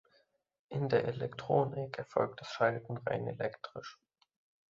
[0.69, 3.99] In der Elektronik erfolgt das Schalten rein elektrisch.